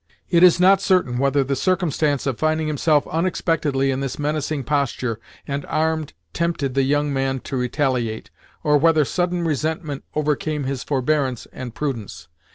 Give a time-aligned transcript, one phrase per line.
[0.31, 5.19] It is not certain whether the circumstance of finding himself unexpectedly in this menacing posture
[5.47, 8.31] and armed tempted the young man to retaliate,
[8.63, 12.29] or whether sudden resentment overcame his forbearance and prudence.